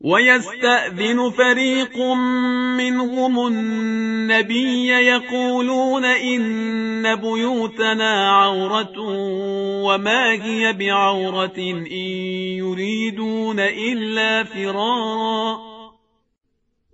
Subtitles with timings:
[0.00, 1.98] ويستأذن فريق
[2.76, 8.98] منهم النبي يقولون إن بيوتنا عورة
[9.84, 11.86] وما هي بعورة إن
[12.56, 15.75] يريدون إلا فرارا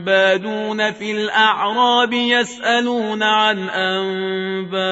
[0.00, 4.84] بادون في الأعراب يسألون عن أنبائكم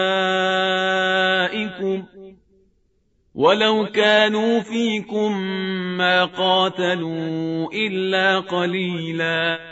[3.35, 5.39] ولو كانوا فيكم
[5.99, 9.72] ما قاتلوا إلا قليلاً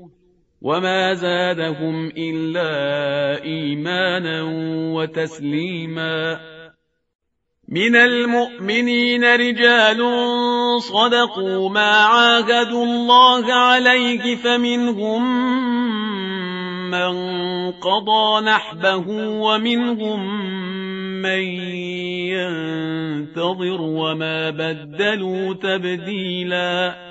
[0.61, 4.41] وما زادهم إلا إيمانا
[4.93, 6.39] وتسليما
[7.69, 10.01] من المؤمنين رجال
[10.81, 15.23] صدقوا ما عاهدوا الله عليه فمنهم
[16.91, 17.11] من
[17.71, 20.19] قضى نحبه ومنهم
[21.21, 21.41] من
[22.37, 27.10] ينتظر وما بدلوا تبديلاً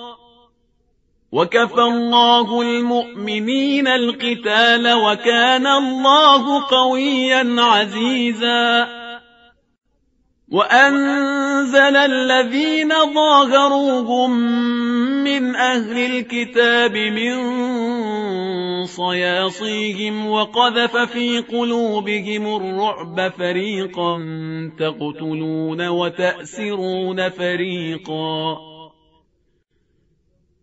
[1.31, 8.87] وكفى الله المؤمنين القتال وكان الله قويا عزيزا.
[10.51, 14.31] وأنزل الذين ظاهروهم
[15.23, 17.35] من أهل الكتاب من
[18.85, 24.17] صياصيهم وقذف في قلوبهم الرعب فريقا
[24.79, 28.70] تقتلون وتأسرون فريقا.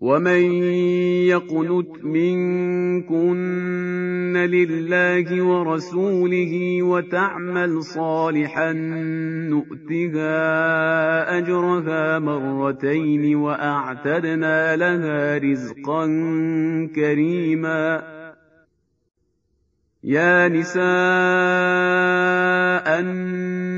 [0.00, 0.42] ومن
[1.26, 3.38] يقنت منكن
[4.36, 8.72] لله ورسوله وتعمل صالحا
[9.52, 10.28] نؤتها
[11.38, 16.06] اجرها مرتين واعتدنا لها رزقا
[16.94, 18.02] كريما
[20.04, 20.78] يا نساء
[23.00, 23.77] النبي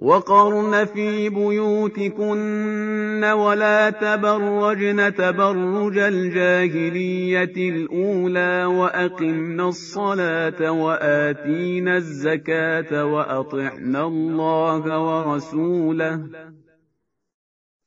[0.00, 16.20] وقرن في بيوتكن ولا تبرجن تبرج الجاهلية الأولى وأقمن الصلاة وآتينا الزكاة وأطعنا الله ورسوله.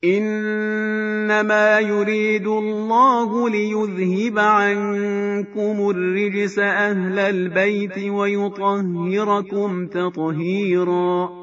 [0.04, 11.43] إنما يريد الله ليذهب عنكم الرجس أهل البيت ويطهركم تطهيراً.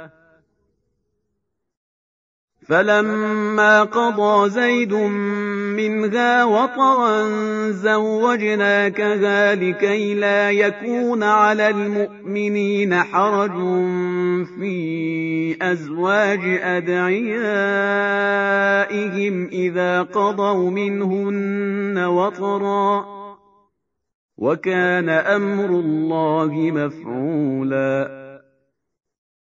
[2.71, 7.27] فلما قضى زيد منها وطرا
[7.69, 13.51] زوجناكها لكي لا يكون على المؤمنين حرج
[14.59, 17.27] في أزواج أدعيائهم
[19.47, 23.05] إذا قضوا منهن وطرا.
[24.37, 28.20] وكان أمر الله مفعولا.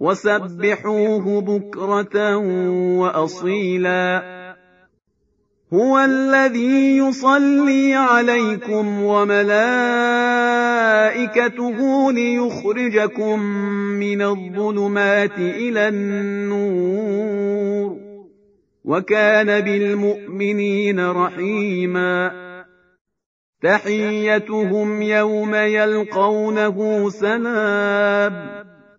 [0.00, 2.36] وسبحوه بكرة
[2.98, 4.38] وأصيلا
[5.74, 9.68] هو الذي يصلي عليكم وملائكته
[12.12, 13.40] ليخرجكم
[14.00, 17.28] من الظلمات إلى النور
[18.84, 22.32] وكان بالمؤمنين رحيما
[23.62, 28.68] تحيتهم يوم يلقونه سلام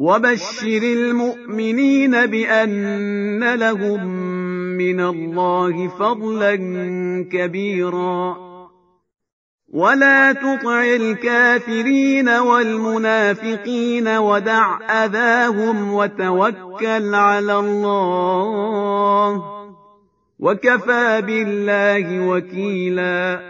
[0.00, 4.06] وبشر المؤمنين بأن لهم
[4.76, 6.56] من الله فضلا
[7.32, 8.36] كبيرا.
[9.68, 19.42] ولا تطع الكافرين والمنافقين ودع أذاهم وتوكل على الله.
[20.38, 23.49] وكفى بالله وكيلاً.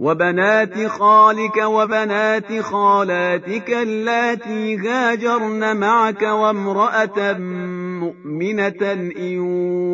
[0.00, 7.32] وبنات خالك وبنات خالاتك اللاتي هاجرن معك وامرأة
[8.02, 9.38] مؤمنة إن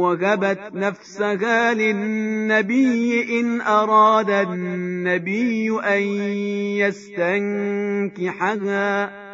[0.00, 6.02] وهبت نفسها للنبي إن أراد النبي أن
[8.12, 9.33] يستنكحها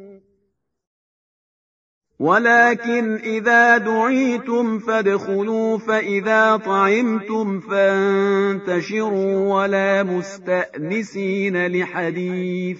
[2.21, 12.77] ولكن إذا دعيتم فادخلوا فإذا طعمتم فانتشروا ولا مستأنسين لحديث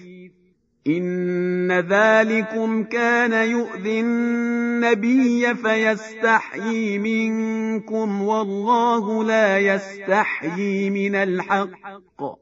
[0.86, 12.41] إن ذلكم كان يؤذي النبي فيستحيي منكم والله لا يستحيي من الحق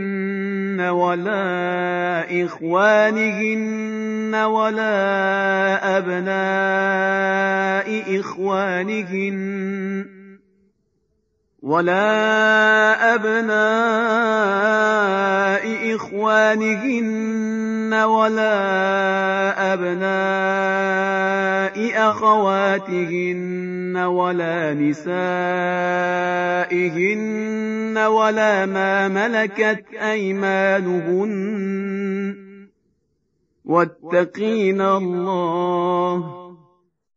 [0.89, 7.81] ولا إخوانهن ولا أبناء
[8.19, 10.05] إخوانهن
[11.61, 13.61] ولا أبناء
[15.95, 18.53] إخوانهن ولا
[19.73, 20.91] أبناء
[22.09, 25.11] أخواتهن ولا نسائهن
[27.97, 31.31] ولا ما ملكت أيمانهن
[33.65, 36.40] واتقين الله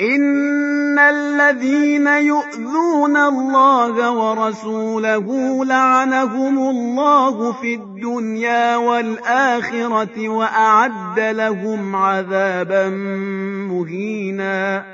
[0.00, 5.26] إن الذين يؤذون الله ورسوله
[5.64, 12.88] لعنهم الله في الدنيا والآخرة وأعد لهم عذابا
[13.70, 14.93] مهيناً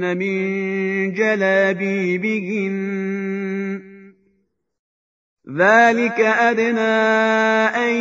[0.00, 2.74] من جلابيبهن
[5.58, 6.80] ذلك أدنى
[7.76, 7.94] أن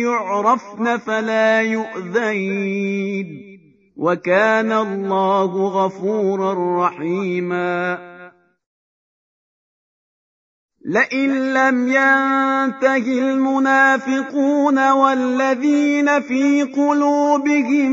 [0.00, 3.48] يعرفن فلا يؤذين
[3.96, 7.98] وكان الله غفورا رحيما
[10.84, 17.92] لئن لم ينته المنافقون والذين في قلوبهم